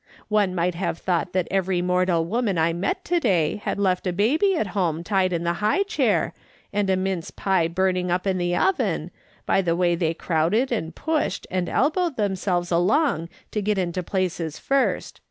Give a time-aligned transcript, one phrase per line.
[0.29, 4.11] One might have thought that every mortal woman I met to day had left a
[4.11, 6.33] baby at home tied in the high chair,
[6.73, 9.11] and a mince pie burning up in the oven,
[9.45, 14.57] by the way they crowded and pushed and elbowed themselves along to get into places
[14.57, 15.19] first.